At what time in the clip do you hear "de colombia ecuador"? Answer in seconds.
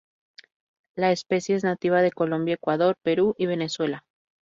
2.01-2.97